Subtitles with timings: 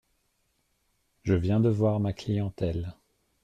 [1.21, 2.95] Je viens de voir ma clientèle.